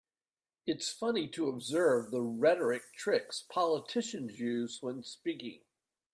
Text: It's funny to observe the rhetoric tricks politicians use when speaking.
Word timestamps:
It's 0.65 0.89
funny 0.89 1.27
to 1.27 1.47
observe 1.47 2.09
the 2.09 2.23
rhetoric 2.23 2.91
tricks 2.97 3.45
politicians 3.51 4.39
use 4.39 4.79
when 4.81 5.03
speaking. 5.03 5.61